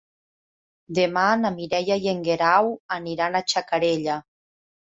Demà 0.99 1.25
na 1.43 1.51
Mireia 1.59 1.99
i 2.05 2.11
en 2.13 2.25
Guerau 2.31 2.73
aniran 2.99 3.39
a 3.39 3.43
Xacarella. 3.55 4.21